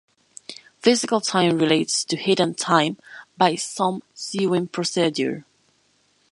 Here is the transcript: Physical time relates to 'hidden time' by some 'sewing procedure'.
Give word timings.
Physical 0.79 1.21
time 1.21 1.59
relates 1.59 2.03
to 2.05 2.15
'hidden 2.17 2.55
time' 2.55 2.97
by 3.37 3.53
some 3.53 4.01
'sewing 4.15 4.67
procedure'. 4.67 5.45